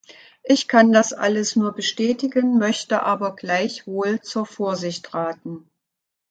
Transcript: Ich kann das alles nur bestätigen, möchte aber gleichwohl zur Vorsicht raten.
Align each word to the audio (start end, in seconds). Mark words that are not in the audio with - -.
Ich 0.43 0.67
kann 0.67 0.91
das 0.91 1.13
alles 1.13 1.55
nur 1.55 1.73
bestätigen, 1.73 2.57
möchte 2.57 3.03
aber 3.03 3.35
gleichwohl 3.35 4.19
zur 4.21 4.47
Vorsicht 4.47 5.13
raten. 5.13 5.69